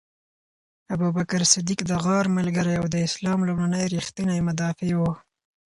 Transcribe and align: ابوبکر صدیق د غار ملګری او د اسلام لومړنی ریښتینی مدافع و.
ابوبکر 0.93 1.41
صدیق 1.53 1.79
د 1.89 1.91
غار 2.05 2.25
ملګری 2.37 2.73
او 2.81 2.85
د 2.93 2.95
اسلام 3.07 3.39
لومړنی 3.47 3.83
ریښتینی 3.95 4.39
مدافع 4.47 4.91
و. 4.97 5.01